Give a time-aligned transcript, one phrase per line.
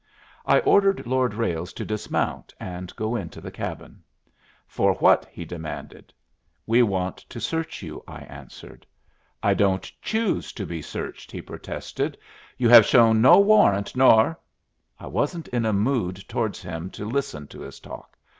[0.47, 4.01] I ordered Lord Ralles to dismount and go into the cabin.
[4.65, 6.11] "For what?" he demanded.
[6.65, 8.87] "We want to search you," I answered.
[9.43, 12.17] "I don't choose to be searched," he protested.
[12.57, 14.39] "You have shown no warrant, nor"
[14.99, 18.17] I wasn't in a mood towards him to listen to his talk.